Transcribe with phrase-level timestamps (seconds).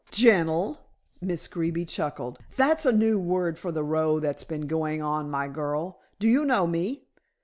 [0.09, 0.79] "Gentle,"
[1.21, 5.47] Miss Greeby chuckled, "that's a new word for the row that's been going on, my
[5.47, 5.99] girl.
[6.17, 7.05] Do you know me?"